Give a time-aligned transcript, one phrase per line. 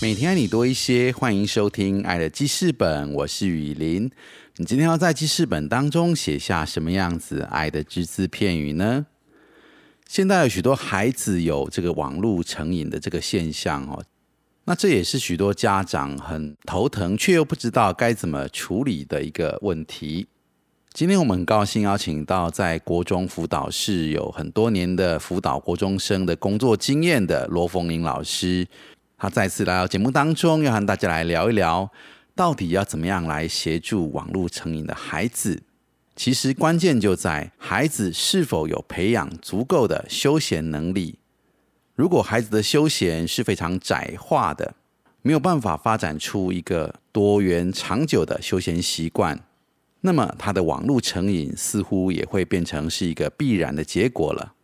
[0.00, 4.08] 每天爱你多一些，欢迎收听《爱的记事本》，我是雨林。
[4.54, 9.06] 你今天要在记事本当中写下什么样子爱的只字片语呢？
[10.06, 14.04] 现在有许多孩子有这个网络成瘾的这个现象哦，
[14.66, 20.28] 那这也是许多家长很头疼却又不知道该怎么处理的一个问题。
[20.92, 28.64] 今天我们很高兴邀请到在国中辅导室有很多年的辅导国中生的工作经验的罗凤玲老师。
[29.18, 31.90] 他再次来到节目当中，要和大家来聊一聊，
[32.36, 35.60] 到底要怎么样来协助网络成瘾的孩子。
[36.14, 41.18] 其实关键就在孩子是否有培养足够的休闲能力。
[41.96, 44.74] 如果孩子的休闲是非常窄化的，
[45.22, 49.40] 没有办法发展出一个多元长久的休闲习惯，
[50.02, 54.54] 那么他的网络成瘾似乎也会变成是一个必然的结果了。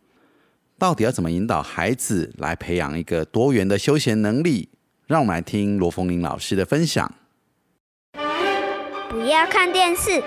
[0.77, 4.67] 到底要怎么引导孩子来培养一个多元的休闲能力？
[5.07, 7.09] 让我们来听罗凤玲老师的分享。
[9.09, 10.21] 不要看电视，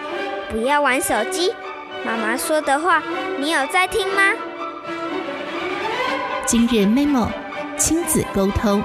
[0.51, 1.53] 不要玩手机。
[2.07, 3.03] 妈妈说的话，
[3.39, 4.23] 你有在听吗？
[6.47, 7.29] 今日 memo
[7.77, 8.83] 亲子沟通。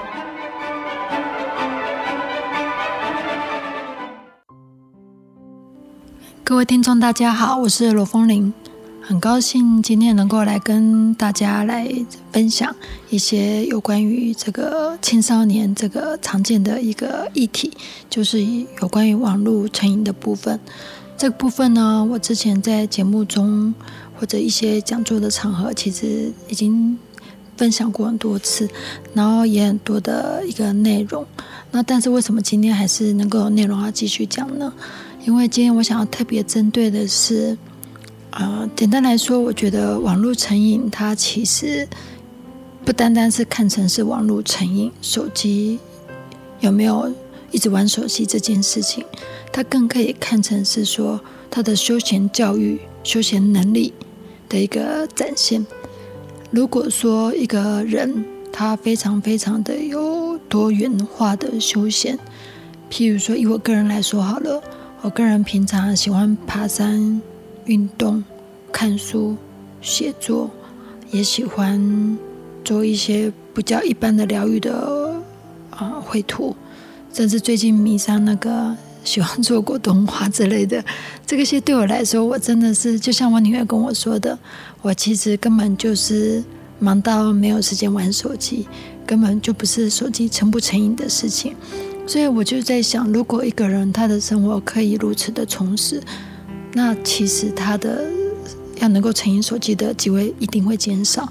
[6.44, 8.52] 各位听众，大家好，我是罗凤玲。
[9.06, 11.86] 很高兴今天能够来跟大家来
[12.32, 12.74] 分享
[13.10, 17.70] 一些有关于这个青少年这个常见的一个议题，
[18.08, 18.42] 就是
[18.80, 20.58] 有关于网络成瘾的部分。
[21.18, 23.74] 这个部分呢，我之前在节目中
[24.18, 26.98] 或者一些讲座的场合，其实已经
[27.58, 28.66] 分享过很多次，
[29.12, 31.26] 然后也很多的一个内容。
[31.72, 34.72] 那但是为什么今天还是能够有内容要继续讲呢？
[35.26, 37.58] 因为今天我想要特别针对的是。
[38.34, 41.86] 啊，简单来说，我觉得网络成瘾，它其实
[42.84, 45.78] 不单单是看成是网络成瘾，手机
[46.58, 47.14] 有没有
[47.52, 49.04] 一直玩手机这件事情，
[49.52, 53.94] 它更可以看成是说他的休闲教育、休闲能力
[54.48, 55.64] 的一个展现。
[56.50, 62.18] 如果说一个人他非常非常的有多元化的休闲，
[62.90, 64.60] 譬如说以我个人来说好了，
[65.02, 67.22] 我个人平常喜欢爬山。
[67.66, 68.22] 运动、
[68.70, 69.36] 看书、
[69.80, 70.50] 写作，
[71.10, 72.18] 也喜欢
[72.62, 75.14] 做一些不叫一般的疗愈的
[75.70, 76.54] 啊绘图，
[77.12, 80.84] 甚至最近迷上那个喜欢做果冻画之类的。
[81.26, 84.38] 这个些对我来说，我真的是就像我女儿跟我说的，
[84.82, 86.44] 我其实根本就是
[86.78, 88.66] 忙到没有时间玩手机，
[89.06, 91.54] 根本就不是手机成不成瘾的事情。
[92.06, 96.02] 所以我就在想，如果一个人他的生活可以如此的充实。
[96.74, 98.04] 那其实他的
[98.80, 101.26] 要能够成瘾手机的机会一定会减少，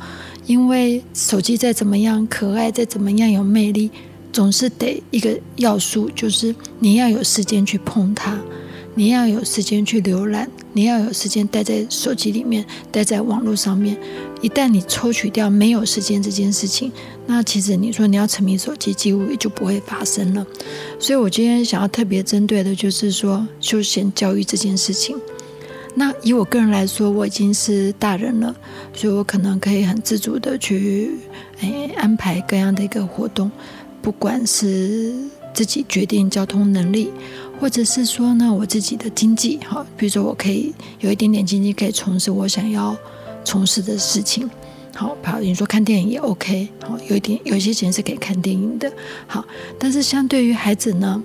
[0.45, 3.91] 因为手机再怎么样可爱，再怎么样有魅力，
[4.31, 8.39] 总是得一个要素，就是你要有时间去碰它，
[8.95, 13.97] 你要有时间去浏览，你要有时间待在手机里面，待在网络上面。
[14.41, 16.91] 一旦你抽取掉没有时间这件事情，
[17.27, 20.45] 那其实你说你要沉迷手机，几乎也就不会发生了。
[20.99, 25.17] 所以我今天想要特别针对的就是说休闲教育这件事情。
[25.95, 28.55] 那以我个人来说，我已经是大人了，
[28.93, 31.11] 所以我可能可以很自主的去
[31.61, 33.51] 诶安排各样的一个活动，
[34.01, 35.13] 不管是
[35.53, 37.11] 自己决定交通能力，
[37.59, 42.97] 或者是说呢我自己的经济哈，比如说我可以有一点点经济可以从事我想要
[43.45, 44.49] 从事的事情，
[44.95, 48.91] 好，比如说看电影也 OK，好，有一点有些钱是可以看电影的，
[49.27, 49.45] 好，
[49.77, 51.23] 但是相对于孩子呢，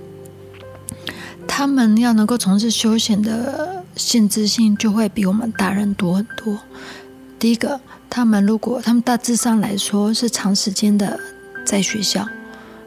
[1.47, 3.78] 他们要能够从事休闲的。
[3.99, 6.59] 限制性就会比我们大人多很多。
[7.39, 7.79] 第一个，
[8.09, 11.21] 他们如果他们大致上来说是长时间的
[11.67, 12.27] 在学校，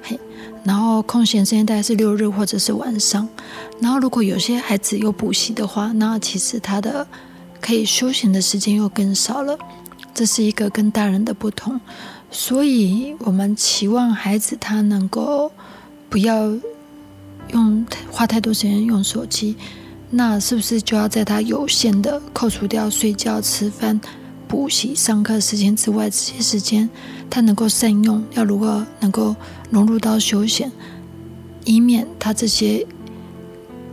[0.01, 0.19] 嘿，
[0.63, 3.27] 然后空闲时间大概是六日或者是晚上，
[3.79, 7.05] 然后如果有些孩子有补习的话，那其实他的
[7.59, 9.57] 可以休闲的时间又更少了。
[10.13, 11.79] 这是一个跟大人的不同，
[12.29, 15.51] 所以我们期望孩子他能够
[16.09, 16.51] 不要
[17.53, 19.55] 用花太多时间用手机。
[20.13, 23.99] 那是不是就要在他有限的扣除掉睡觉、吃饭、
[24.45, 26.89] 补习、上课时间之外，这些时间
[27.29, 28.21] 他能够善用？
[28.31, 29.33] 要如何能够
[29.69, 30.69] 融入到休闲，
[31.63, 32.85] 以免他这些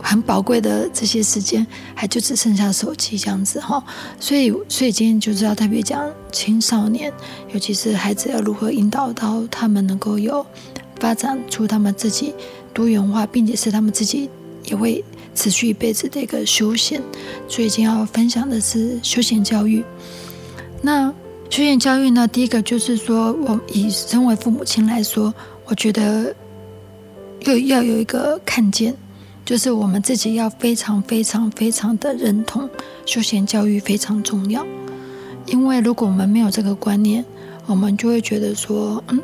[0.01, 3.81] 很宝贵的这些时间，还就只剩下手机这样子哈。
[4.19, 7.13] 所以，所以今天就是要特别讲青少年，
[7.53, 10.45] 尤其是孩子要如何引导到他们能够有
[10.99, 12.33] 发展出他们自己
[12.73, 14.29] 多元化，并且是他们自己
[14.65, 15.03] 也会
[15.39, 17.01] 持续一辈子的一个休闲。
[17.47, 19.81] 所以今天要分享的是休闲教育。
[20.81, 21.09] 那
[21.49, 25.33] 休闲教育呢，第一个就是说，我以身为父母亲来说，
[25.65, 26.35] 我觉得
[27.41, 28.93] 又要有一个看见。
[29.45, 32.69] 就是我们自己要非常非常非常的认同
[33.03, 34.63] 休闲教育非常重要，
[35.47, 37.25] 因为如果我们没有这个观念，
[37.65, 39.19] 我们就会觉得说，嗯，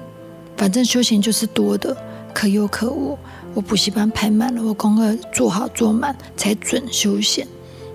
[0.58, 1.96] 反正休闲就是多的，
[2.34, 3.16] 可有可无。
[3.56, 7.48] 我补习班排满了，我功课做好做满才准休闲。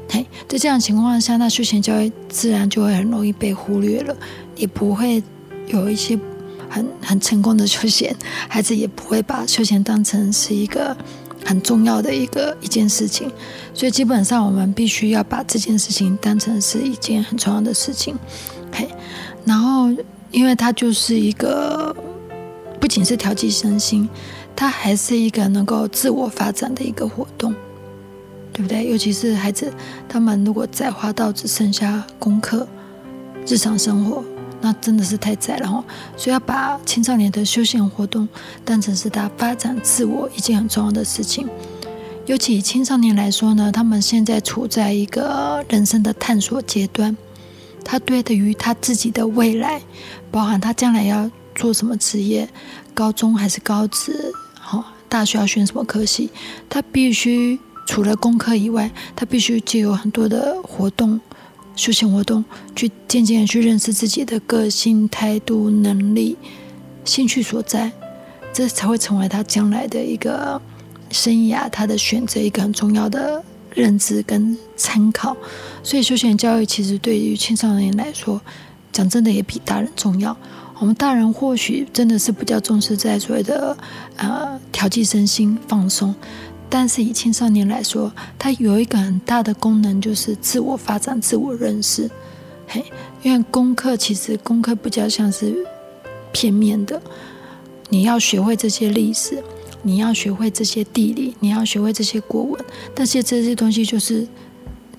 [0.09, 4.17] 嘿，在这样情况下，那休闲教育自然就会很容易被忽略了，
[4.57, 5.23] 也不会
[5.69, 6.19] 有一些
[6.69, 8.17] 很很成功的休闲，
[8.49, 10.97] 孩子也不会把休闲当成是一个。
[11.43, 13.33] 很重要的一个一件事情，
[13.73, 18.15] 所以基本上我们必须要把这件事情当成是一件很重要的事情。
[18.71, 18.87] 嘿，
[19.47, 19.89] 然后
[20.31, 21.97] 因为它就是一个
[22.79, 24.07] 不仅是调剂身心，
[24.55, 27.55] 它还是一个能够自我发展的一个活动，
[28.53, 28.91] 对不对？
[28.91, 29.73] 尤其是孩子，
[30.09, 32.67] 他们如果再花到只剩下功课、
[33.47, 34.25] 日常生活。
[34.63, 35.83] 那真的是太窄了哦，
[36.19, 38.29] 所以要把青少年的休闲活动
[38.63, 41.49] 当成是他发展自我一件很重要的事情。
[42.27, 47.17] 尤其以青少年来说呢，他们现在处在一个人生的探索阶段，
[47.83, 49.81] 他对于他自己的未来，
[50.31, 52.47] 包含他将来要做什么职业，
[53.01, 54.31] 高中还是高职，
[54.61, 56.29] 好，大学要选什么科系，
[56.69, 61.19] 他必须除了功课以外，他必须就有很多的活动。
[61.75, 62.45] 休闲活动，
[62.77, 66.37] 去渐渐的去认识自己的个性、态度、能力、
[67.07, 67.91] 兴趣所在，
[68.53, 70.61] 这才会成为他将来的一个
[71.11, 73.43] 生涯，他的选择一个很重要的
[73.73, 75.35] 认知跟参考。
[75.83, 78.39] 所以，休闲教育其实对于青少年来说，
[78.93, 80.37] 讲真的也比大人重要。
[80.81, 83.77] 我们大人或许真的是比较重视在所谓的
[84.17, 86.15] 呃调剂身心、放松。
[86.71, 92.11] 但是以青少年来说，它有一个很大的功能，就是自我发展、自我认识。
[92.67, 92.83] 嘿，
[93.23, 95.55] 因为功课其实功课比较像是
[96.33, 96.99] 片面的，
[97.91, 99.43] 你要学会这些历史，
[99.83, 104.27] 你要学会这些地理，你要学会这些国文，但是这些东西就是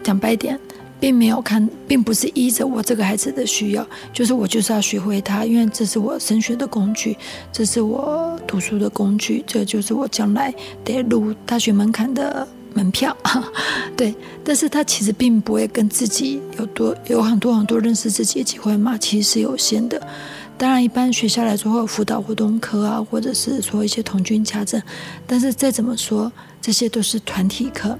[0.03, 0.59] 讲白点。
[1.01, 7.17] 并没有看，并不是依着我这个孩子的需要，就是我就是要学会它，因为这是我升学的工具，
[7.51, 10.53] 这是我读书的工具，这就是我将来
[10.85, 13.17] 得入大学门槛的门票。
[13.97, 14.13] 对，
[14.43, 19.99] 但是他其实并不会跟自己有多有很多很多认识自己的机会嘛，其实是有限的。
[20.55, 24.79] 当然，一般学校来说会有辅导活动课啊，或者是说一些童军家政，
[25.25, 26.31] 但是再怎么说，
[26.61, 27.97] 这些都是团体课。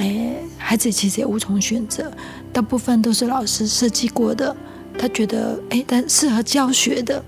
[0.00, 2.10] 哎，孩子其实也无从选择，
[2.52, 4.56] 大部分都是老师设计过的。
[4.98, 7.22] 他觉得哎，但适合教学的，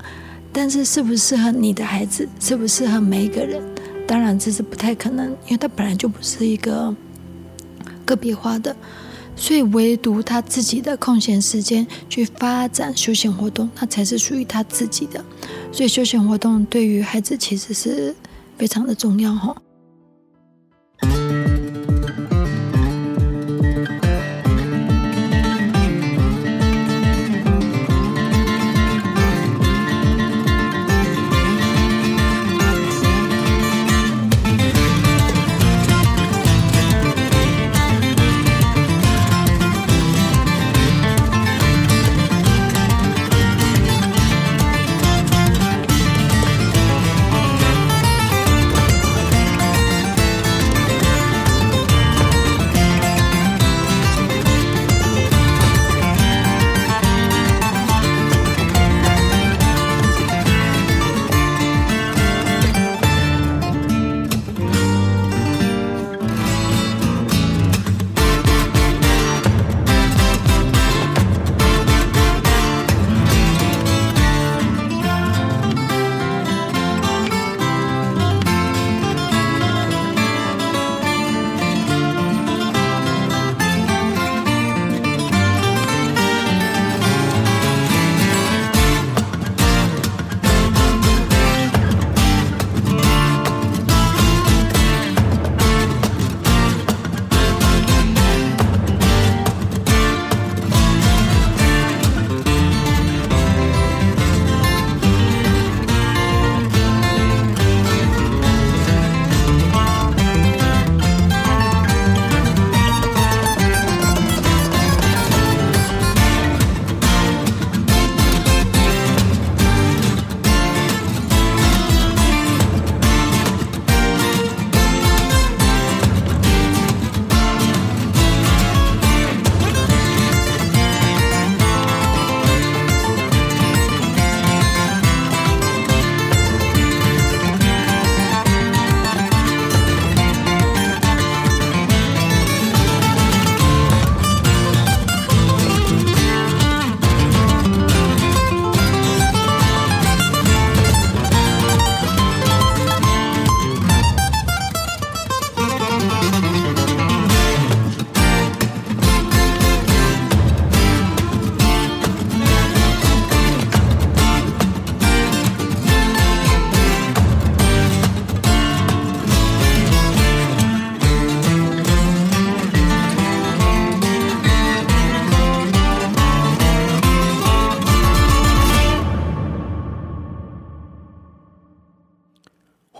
[0.52, 3.62] 但是适不适合你的孩子，适不适合每一个人，
[4.06, 6.94] 当然这是不太可能，因为他本来就不是一个
[8.06, 8.74] 个别化的。
[9.34, 15.24] 所以唯独他自己的空闲时间去发展休闲活动，那才是属于他自己的。
[15.72, 18.14] 所以休闲活动对于孩子其实是
[18.58, 19.56] 非常的重要哈。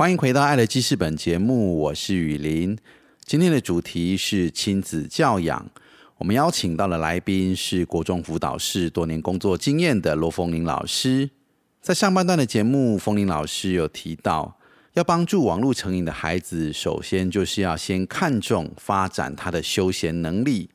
[0.03, 2.77] 欢迎回到《爱的记事本》节目，我是雨林。
[3.25, 5.71] 今天的主题是亲子教养。
[6.19, 11.31] 我们邀请到的来宾是国中辅导室多年工作经验的罗凤玲老师。
[11.81, 14.59] 在上半段的节目，凤玲老师有提到，
[14.95, 20.71] 要帮助网络成瘾的孩子，首先就是要先看重发展他的休闲能力，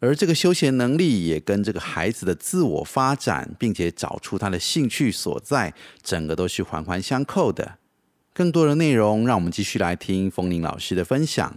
[0.00, 7.76] 而这个休闲能力也跟这个孩子的自我发展，并且找出他的兴趣所在，整个都是环环相扣的。
[8.40, 11.54] 更多的内容，让我们继续来听风铃老师的分享。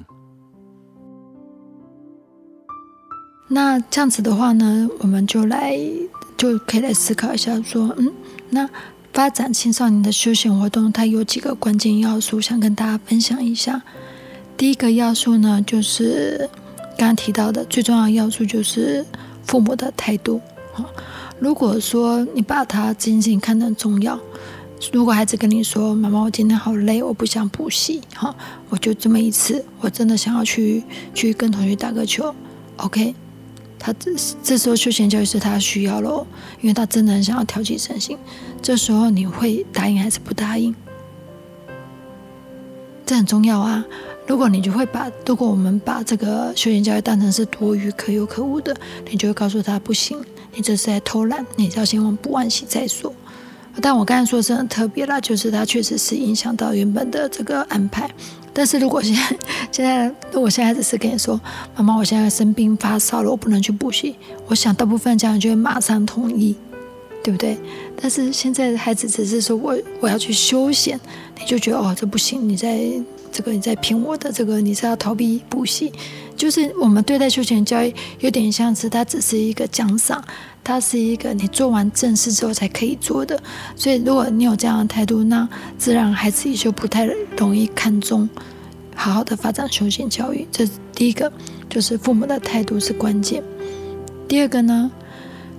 [3.48, 5.80] 那这样子的话呢，我们就来
[6.36, 8.12] 就可以来思考一下，说，嗯，
[8.50, 8.70] 那
[9.14, 13.82] 发展青少年的休闲活动，它有几个关键要素，想跟大家分享一下。
[14.58, 16.50] 第一个要素呢，就是
[16.98, 19.06] 刚刚提到的最重要要素，就是
[19.46, 20.42] 父母的态度。
[20.74, 20.84] 好，
[21.40, 24.20] 如果说你把它仅仅看得很重要。
[24.92, 28.36] 如果孩子跟你说：“妈妈，我今天好累，我不想补习。”哈，
[28.70, 32.34] 我就这么一次，我真的想要去去跟同学打个球。
[32.78, 33.16] OK，
[33.80, 34.12] 他这
[34.44, 36.28] 这时候休闲教育是他需要咯，
[36.62, 38.18] 因为他真的很想要调剂身心。
[38.62, 40.76] 这时候你会答应还是不答应？
[43.06, 43.86] 这很重要啊！
[44.26, 48.76] 如果你就会把，如果我们把这个休闲教育当成是多余、可有可无的，
[49.10, 50.18] 你就会告诉他不行，
[50.54, 53.14] 你这是在偷懒，你要先往补完习再说。
[53.82, 58.10] 但我刚才说是很特别啦，就是它确实是影响到原本的这个安排。
[58.54, 59.38] 但是如果现在
[59.72, 61.40] 现在如果现在只是跟你说，
[61.76, 64.16] 妈妈我现在生病发烧了，我不能去补习，
[64.46, 66.56] 我想大部分家长就会马上同意，
[67.24, 67.58] 对不对？
[68.00, 71.00] 但是现在孩子只是说我我要去休闲，
[71.40, 72.80] 你就觉得哦这不行，你在
[73.34, 75.92] 这个你在骗我的，这个你是要逃避补习，
[76.38, 80.24] 就是我们对待休闲教育有点像是它只是一个奖赏。
[80.66, 83.38] 它是一个你做完正事之后才可以做的，
[83.76, 85.46] 所以如果你有这样的态度，那
[85.78, 88.30] 自然孩子也就不太容易看重
[88.96, 90.48] 好好的发展休闲教育。
[90.50, 91.30] 这第一个
[91.70, 93.44] 就是父母的态度是关键。
[94.26, 94.90] 第二个呢，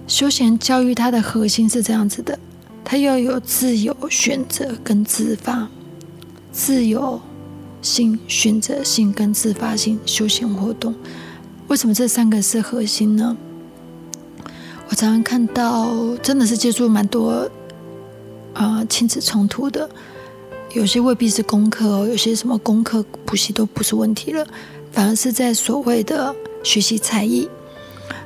[0.07, 2.39] 休闲教育它的核心是这样子的，
[2.83, 5.69] 它要有自由选择跟自发，
[6.51, 7.21] 自由
[7.85, 10.93] 性、选择性跟自发性休闲活动。
[11.69, 13.37] 为什么这三个是核心呢？
[14.89, 17.49] 我常常看到，真的是接触蛮多
[18.55, 19.89] 啊亲子冲突的，
[20.73, 24.47] 有些未必是功课哦，有些什么功课补习都不是问题了，
[24.91, 27.49] 反而是在所谓的学习才艺。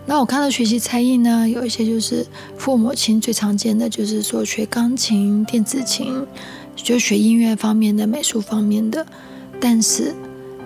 [0.06, 6.26] 那我看到学习才艺呢，有一些就是父母亲最常见的，就是说学钢琴、电子琴，
[6.74, 9.06] 就学音乐方面的、美术方面的，
[9.60, 10.14] 但是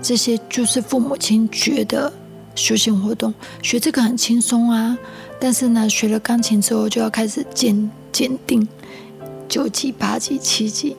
[0.00, 2.12] 这些就是父母亲觉得
[2.54, 3.32] 休闲活动
[3.62, 4.96] 学这个很轻松啊。
[5.40, 8.66] 但是呢，学了钢琴之后就要开始鉴鉴定
[9.48, 10.96] 九级、八级、七级，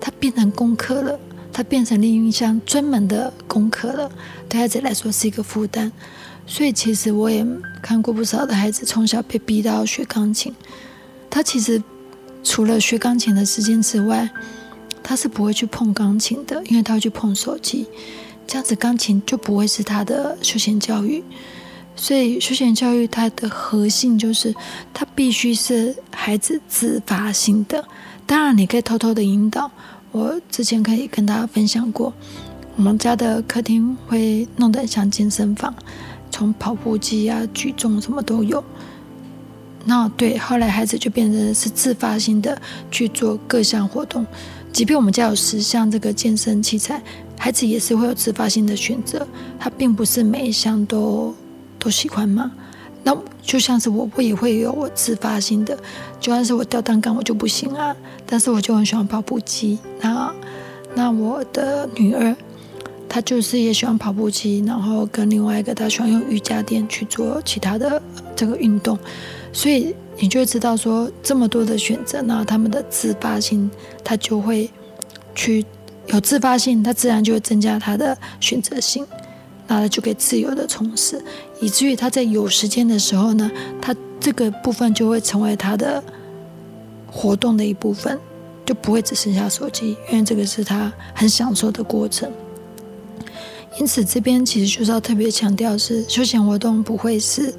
[0.00, 1.18] 它变成功课了，
[1.52, 4.10] 它变成另一项专门的功课了，
[4.48, 5.92] 对孩子来说是一个负担。
[6.48, 7.46] 所以其实我也
[7.82, 10.54] 看过不少的孩子从小被逼到学钢琴，
[11.28, 11.82] 他其实
[12.42, 14.28] 除了学钢琴的时间之外，
[15.08, 17.86] 他是不会去碰钢琴的，因为他会去碰手机，
[18.44, 21.22] 这样子钢琴就不会是他的休闲教育。
[21.94, 24.52] 所以休闲教育它的核心就是，
[24.92, 27.82] 它必须是孩子自发性的。
[28.26, 29.70] 当然，你可以偷偷的引导。
[30.10, 32.12] 我之前可以跟大家分享过，
[32.74, 35.72] 我们家的客厅会弄得像健身房，
[36.30, 38.62] 从跑步机啊、举重什么都有。
[39.86, 42.60] 那对，后来孩子就变成是自发性的
[42.90, 44.26] 去做各项活动。
[44.76, 47.02] 即便我们家有十项这个健身器材，
[47.38, 49.26] 孩子也是会有自发性的选择。
[49.58, 51.34] 他并不是每一项都。
[51.78, 52.52] 都喜欢嘛？
[53.02, 55.74] 那就像是我，我也会有我自发性的，
[56.20, 57.96] 就算是我吊单杠我就不行啊。
[58.26, 59.78] 但是我就很喜欢跑步机。
[60.00, 60.34] 那
[60.94, 62.36] 那我的女儿，
[63.08, 68.00] 他就是也喜欢跑步机，然后跟另外一个他喜欢用瑜伽垫去做其他的
[68.34, 68.98] 这个运动。
[69.52, 73.70] 所以你就会知道说，这么多的选择，然后他们的自发性，
[74.04, 74.70] 他就会
[75.34, 75.64] 去
[76.08, 79.06] 有自发性，他自然就会增加他的选择性。
[79.68, 81.20] 那他就可以自由的从事，
[81.60, 83.50] 以至于他在有时间的时候呢，
[83.82, 86.00] 他这个部分就会成为他的
[87.10, 88.16] 活动的一部分，
[88.64, 92.30] 就不会只剩下手机，因为这个是他很享受的过程。
[93.78, 97.52] 因此，这边其实就是要特别强调，是休闲活动不会是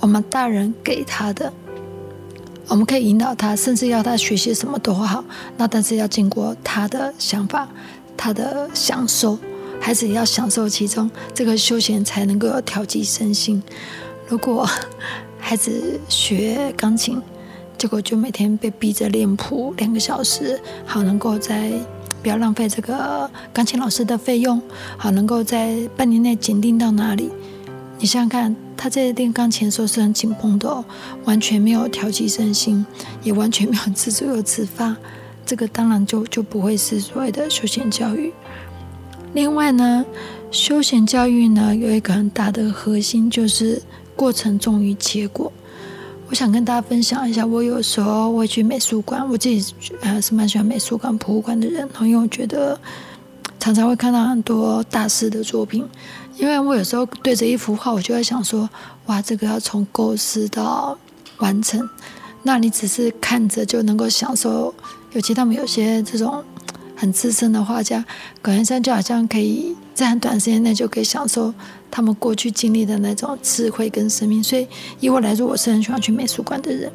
[0.00, 1.52] 我们大人给他的，
[2.66, 5.24] 我们可以引导他，甚至要他学习什么都好，
[5.56, 7.68] 那但是要经过他的想法，
[8.16, 9.38] 他的享受。
[9.80, 13.62] 孩子也要享受其中，这个休闲才能够调剂身心。
[14.28, 14.68] 如果
[15.40, 17.18] 孩子学钢琴，
[17.78, 21.72] 结果就每天被逼着练谱两个小时，好能够在
[22.22, 24.60] 不要浪费这个钢琴老师的费用，
[24.96, 27.30] 好，能够在半年内检定到哪里？
[27.98, 30.84] 你想想看，他在练钢琴的时候是很紧绷的哦，
[31.24, 32.84] 完全没有调剂身心，
[33.22, 34.96] 也完全没有自主有自发，
[35.44, 38.32] 这个当然就就不会是所谓的休闲教育。
[39.32, 40.04] 另外呢，
[40.50, 43.82] 休闲教育呢有一个很大的核心就是
[44.16, 45.52] 过程重于结果。
[46.30, 52.80] 我想跟大家分享一下，我有时候会去美术馆，我自己呃是蛮喜欢美术馆、博物馆的人，因为我觉得
[53.58, 55.84] 常常会看到很多大师的作品。
[56.36, 58.70] 因为我有时候对着一幅画，我就在想说，
[59.06, 60.96] 哇，这个要从构思到
[61.38, 61.86] 完成，
[62.44, 64.72] 那你只是看着就能够享受。
[65.10, 66.44] 尤其他们有些这种
[67.00, 68.04] 很资深的画家，
[68.42, 71.52] 葛元山就好像可以在很短时间内就可以享受
[71.90, 74.44] 他们过去经历的那种智慧跟生命。
[74.44, 74.68] 所以
[75.00, 76.92] 以我来说，我是很喜欢去美术馆的人。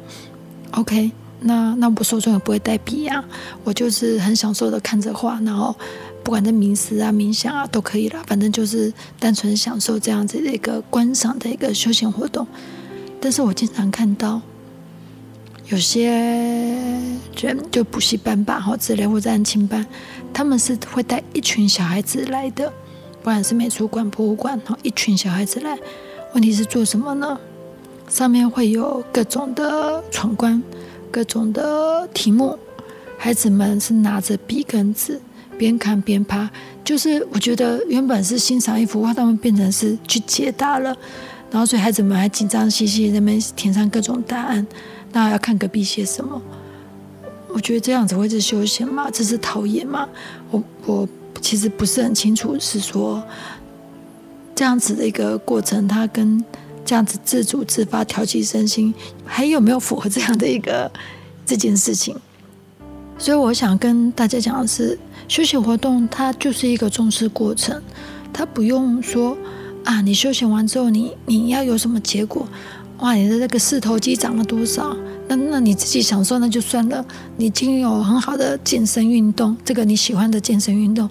[0.70, 3.24] OK，那那我手中也不会带笔啊，
[3.64, 5.74] 我就是很享受的看着画，然后。
[6.24, 12.44] 不管在冥思啊、冥想啊都可以了，反正就是单纯享受这样子的一个观赏的一个休闲活动。
[13.20, 14.42] 但是我经常看到
[15.68, 16.10] 有些
[17.40, 19.84] 人就补习班吧，或之类或者安亲班，
[20.32, 22.68] 他们是会带一群小孩子来的，
[23.20, 25.76] 不管是美术馆、博物馆，哈，一群小孩子来，
[26.34, 27.38] 问题是做什么呢？
[28.08, 30.62] 上面会有各种的闯关，
[31.10, 32.56] 各种的题目，
[33.18, 35.20] 孩子们是拿着笔跟纸。
[35.58, 36.46] 边看边拍，
[36.84, 40.94] 就是我觉得原本是欣赏一幅画，他们变成是去解答了，
[41.50, 44.66] 然后所以孩子们还紧张兮兮在那边填上各种答案，
[45.16, 46.42] 那要看隔壁写什么。
[47.48, 49.08] 我觉得这样子会是休闲吗？
[49.10, 50.06] 这是陶冶吗？
[50.50, 51.08] 我我
[51.40, 53.22] 其实不是很清楚，是说
[54.54, 56.44] 这样子的一个过程，它跟
[56.84, 58.92] 这样子自主自发调剂身心，
[59.24, 60.92] 还有没有符合这样的一个
[61.46, 62.14] 这件事情？
[63.16, 64.98] 所以我想跟大家讲的是。
[65.28, 67.82] 休闲活动它就是一个重视过程，
[68.32, 69.36] 它不用说
[69.82, 72.46] 啊，你休闲完之后你你要有什么结果？
[72.98, 74.96] 哇，你的这个四头肌长了多少？
[75.28, 77.04] 那那你自己享受那就算了。
[77.36, 81.08] 你已经有很好的健身运动，这个你喜欢的健身运动，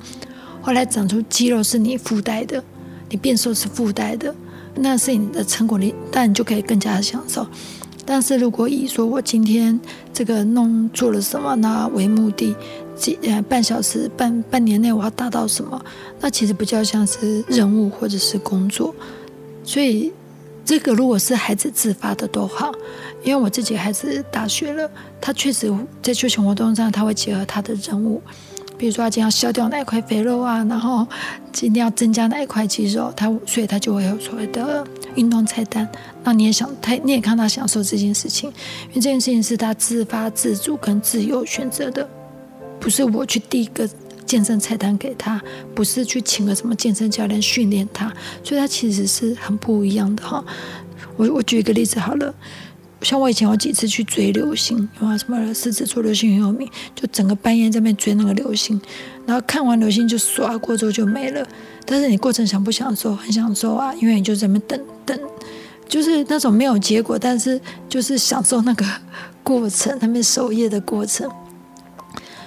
[0.62, 2.64] 后来长出肌肉是你附带的，
[3.10, 4.34] 你变瘦是附带的，
[4.76, 7.46] 那是你的成果，你但你就可以更加的享受。
[8.04, 9.80] 但是如果以说我今天
[10.14, 12.56] 这个弄做了什么那为目的。
[12.96, 15.84] 几呃半小时半半年内我要达到什么？
[16.22, 18.96] 那其实比较像是任务或者是工作，
[19.66, 20.14] 所以
[20.66, 22.72] 这个如果是孩子自发的都好，
[23.24, 24.90] 因为我自己孩子大学了，
[25.22, 28.20] 他确实在休闲活动上他会结合他的任务，
[28.76, 31.08] 比如说他今天要消掉哪一块肥肉啊，然后
[31.54, 35.88] 今天要增加哪一块肌肉，他所以他就会有所谓的运动菜单。
[36.24, 38.50] 那你也想他你也看他享受这件事情，
[38.90, 42.10] 因为这件事情是他自发自主跟自由选择的。
[42.80, 43.88] 不是我去第一个
[44.36, 45.42] 健身菜单给他，
[45.74, 50.44] 不是去请个什么健身教练训练他，所以他其实是很不一样的哈。
[51.16, 52.36] 我我举一个例子好了，
[53.02, 58.78] 像我以前有几次去追流星，因为什么狮子座流星很有名，就整个半夜在那边追那个流星，
[59.26, 61.48] 然后看完流星就刷过之后就没了。
[61.86, 63.16] 但是你过程享不享受？
[63.16, 65.18] 很享受啊，因为你就在那边等等，
[65.88, 68.86] 就是那种没有结果，但是就是享受那个
[69.44, 71.32] 过程，那边守夜的过程。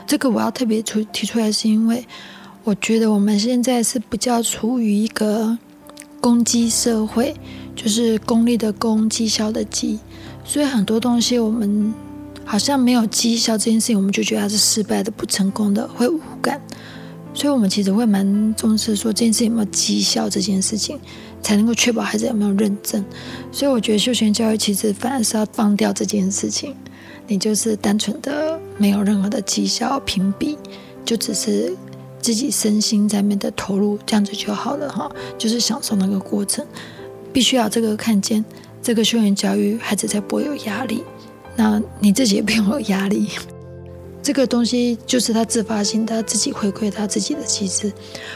[0.09, 2.03] 这个我要特别出提出来，是因为
[2.65, 5.59] 我觉得我们现在是比较处于一个
[6.19, 7.37] 公绩社会，
[7.77, 9.99] 就是功利的功，绩效的绩，
[10.47, 11.93] 所以很多东西我们
[12.43, 16.59] 好像没有绩效这件事情，我们就觉得它是失败的、不成功的，会无感。
[17.35, 20.99] 所以我们其实会蛮重视说这件事有没有绩效这件事情，
[21.43, 23.05] 才能够确保孩子有没有认真。
[23.53, 26.75] 所以我觉得休闲教育其实反而是要放掉这件事情。
[27.31, 30.57] 你就是单纯的没有任何的绩效评比，
[31.05, 31.77] 就只是
[32.21, 35.11] 自己身心在面的投入，这样子就好了哈。
[35.37, 36.67] 就是享受那个过程，
[37.31, 38.43] 必须要这个看见
[38.83, 41.05] 这个休闲教育，孩子才不会有压力。
[41.55, 43.29] 那你自己也不用有压力，
[44.23, 47.93] 这个东西就是他自发性他自己回馈他自己的机制。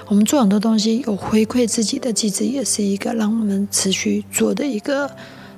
[0.07, 5.11] 我们做很多东西有回馈自己的机制，也是一个让我们持续做的一个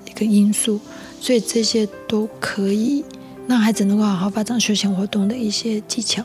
[0.07, 0.79] 一个因素。
[1.21, 3.05] 所以这些都可以。
[3.47, 6.25] 让孩子能够好好发展休闲活动的一些技巧。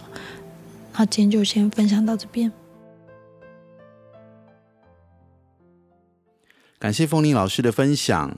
[0.94, 2.52] 那今天就先分享到这边。
[6.78, 8.38] 感谢凤玲老师的分享。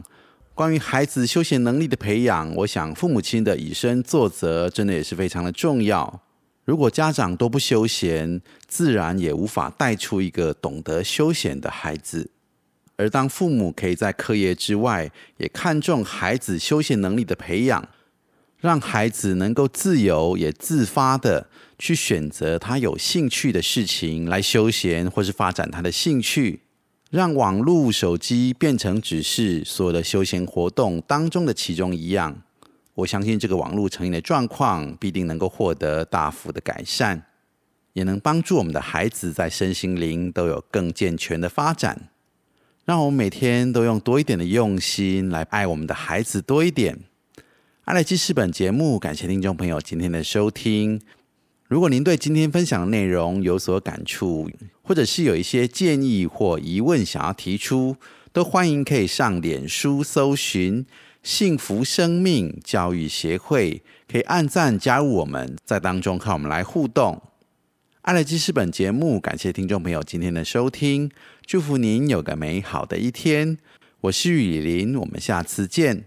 [0.53, 6.21] 关于孩子休闲能力的培养，我想父母亲的以身作则，真的也是非常的重要。
[6.65, 12.29] 如果家长都不休闲，自然也无法带出一个懂得休闲的孩子。
[12.97, 17.87] 而当父母可以在课业之外，也看重孩子休闲能力的培养。
[18.62, 21.47] 让孩子能够自由也自发的
[21.80, 26.62] 去选择他有兴趣的事情来休闲，或是发展他的兴趣，
[27.10, 32.43] 让网络、手机变成只是所有的休闲活动当中的其中一样。
[32.93, 37.24] 我相信这个网络成瘾的状况必定能够获得大幅的改善，
[37.93, 42.10] 也能帮助我们的孩子在身心灵都有更健全的发展。
[42.86, 47.00] 让我们每天都用多一点的用心来爱我们的孩子多一点。
[47.91, 51.01] 爱来记事本节目，感谢听众朋友今天的收听。
[51.67, 54.49] 如果您对今天分享的内容有所感触，
[54.82, 57.97] 或者是有一些建议或疑问想要提出，
[58.32, 60.86] 都欢迎可以上脸书搜寻。
[61.21, 67.21] 幸福生命教育协会可以按赞加入我们，在当中和我们来互动。
[68.04, 71.12] 爱乐记事本节目，感谢听众朋友今天的收听，
[71.45, 73.58] 祝福您有个美好的一天。
[73.99, 76.06] 我是雨林，我们下次见。